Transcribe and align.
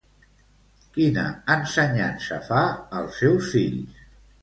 Quina 0.95 1.27
ensenyança 1.57 2.43
fa 2.51 2.65
als 3.01 3.25
seus 3.25 3.55
fills? 3.55 4.05